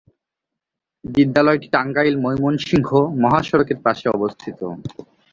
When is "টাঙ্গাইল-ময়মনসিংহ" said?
1.69-2.89